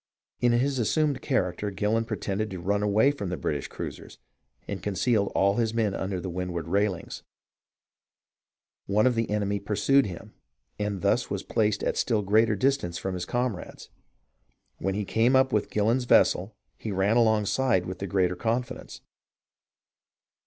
[0.39, 4.17] In his assumed character Gillon pretended to run away from the British cruisers,
[4.67, 7.21] and concealed all his men under the windward railings.
[8.87, 10.33] One of the enemy pursued him
[10.79, 13.89] and thus was placed at a still greater distance from his comrades.
[14.79, 19.01] When he came up with Gillon's vessel, he ran alongside with the greatest confidence.